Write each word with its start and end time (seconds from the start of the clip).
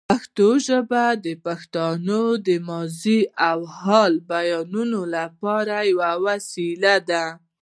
پښتو 0.09 0.49
ژبه 0.67 1.03
د 1.25 1.27
پښتنو 1.45 2.23
د 2.47 2.49
ماضي 2.69 3.19
او 3.49 3.59
حال 3.79 4.13
بیانولو 4.31 5.01
لپاره 5.15 5.75
یوه 5.91 6.11
وسیله 6.27 6.95
ده. 7.09 7.25